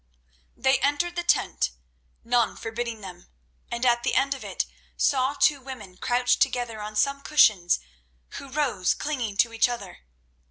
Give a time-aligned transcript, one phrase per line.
[0.57, 1.69] They entered the tent,
[2.23, 3.27] none forbidding them,
[3.69, 4.65] and at the end of it
[4.97, 7.79] saw two women crouched together on some cushions,
[8.29, 9.99] who rose, clinging to each other.